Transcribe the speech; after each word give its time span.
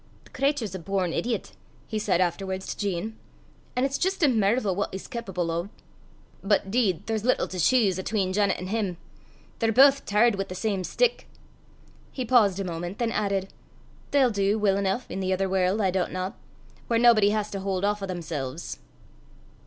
"The 0.23 0.31
cratur's 0.31 0.73
a 0.73 0.79
born 0.79 1.13
idiot!" 1.13 1.51
he 1.87 1.99
said 1.99 2.21
afterwards 2.21 2.65
to 2.65 2.75
Jean; 2.75 3.17
"an' 3.75 3.83
it's 3.83 3.99
jist 3.99 4.23
a 4.23 4.27
mervel 4.27 4.75
what 4.75 4.91
he's 4.91 5.07
cawpable 5.07 5.51
o'! 5.51 5.69
But, 6.43 6.71
'deed, 6.71 7.05
there's 7.05 7.23
little 7.23 7.47
to 7.49 7.59
cheese 7.59 7.99
atween 7.99 8.33
Janet 8.33 8.57
an' 8.57 8.65
him! 8.65 8.97
They're 9.59 9.71
baith 9.71 10.03
tarred 10.07 10.37
wi' 10.39 10.45
the 10.45 10.55
same 10.55 10.83
stick." 10.83 11.27
He 12.11 12.25
paused 12.25 12.59
a 12.59 12.63
moment, 12.63 12.97
then 12.97 13.11
added, 13.11 13.53
"They'll 14.09 14.31
dee 14.31 14.55
weel 14.55 14.77
eneuch 14.79 15.03
i' 15.07 15.13
the 15.17 15.33
ither 15.33 15.47
warl', 15.47 15.79
I 15.83 15.91
doobtna, 15.91 16.33
whaur 16.89 16.97
naebody 16.97 17.29
has 17.29 17.51
to 17.51 17.59
haud 17.59 17.83
aff 17.85 18.01
o' 18.01 18.07
themsel's." 18.07 18.79